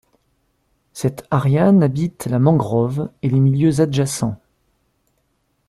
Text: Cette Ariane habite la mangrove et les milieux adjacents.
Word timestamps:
Cette 0.93 1.27
Ariane 1.29 1.83
habite 1.83 2.25
la 2.25 2.39
mangrove 2.39 3.11
et 3.21 3.29
les 3.29 3.39
milieux 3.39 3.81
adjacents. 3.81 4.41